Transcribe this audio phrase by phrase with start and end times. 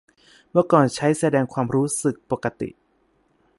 [0.51, 2.69] เมื่อก่อนใช้แสดงความรู้สึกปกติ